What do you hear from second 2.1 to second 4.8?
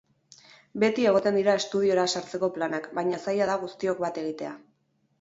sartzeko planak, baina zaila da guztiok bat egitea.